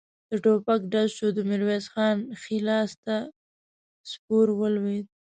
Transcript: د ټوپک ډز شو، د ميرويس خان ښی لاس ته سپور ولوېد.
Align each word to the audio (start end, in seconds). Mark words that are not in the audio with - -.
د 0.29 0.31
ټوپک 0.43 0.81
ډز 0.93 1.09
شو، 1.17 1.27
د 1.33 1.39
ميرويس 1.49 1.85
خان 1.93 2.17
ښی 2.41 2.57
لاس 2.67 2.91
ته 3.05 3.15
سپور 4.11 4.47
ولوېد. 4.59 5.05